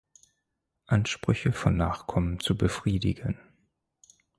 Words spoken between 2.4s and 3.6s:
befriedigen.